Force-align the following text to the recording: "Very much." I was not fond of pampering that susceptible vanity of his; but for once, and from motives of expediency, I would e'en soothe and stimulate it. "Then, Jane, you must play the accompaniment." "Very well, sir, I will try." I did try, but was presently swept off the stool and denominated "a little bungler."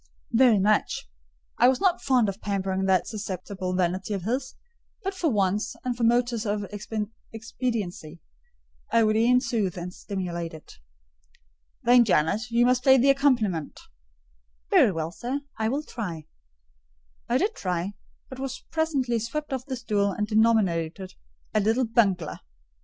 "Very 0.31 0.57
much." 0.57 1.07
I 1.59 1.67
was 1.67 1.79
not 1.79 2.01
fond 2.01 2.27
of 2.27 2.41
pampering 2.41 2.85
that 2.85 3.05
susceptible 3.05 3.75
vanity 3.75 4.15
of 4.15 4.23
his; 4.23 4.55
but 5.03 5.13
for 5.13 5.29
once, 5.29 5.75
and 5.83 5.95
from 5.95 6.07
motives 6.07 6.43
of 6.43 6.65
expediency, 7.31 8.19
I 8.91 9.03
would 9.03 9.15
e'en 9.15 9.41
soothe 9.41 9.77
and 9.77 9.93
stimulate 9.93 10.55
it. 10.55 10.79
"Then, 11.83 12.03
Jane, 12.03 12.35
you 12.49 12.65
must 12.65 12.81
play 12.81 12.97
the 12.97 13.11
accompaniment." 13.11 13.79
"Very 14.71 14.91
well, 14.91 15.11
sir, 15.11 15.41
I 15.59 15.69
will 15.69 15.83
try." 15.83 16.25
I 17.29 17.37
did 17.37 17.53
try, 17.53 17.93
but 18.27 18.39
was 18.39 18.63
presently 18.71 19.19
swept 19.19 19.53
off 19.53 19.67
the 19.67 19.75
stool 19.75 20.13
and 20.13 20.25
denominated 20.25 21.13
"a 21.53 21.59
little 21.59 21.85
bungler." 21.85 22.39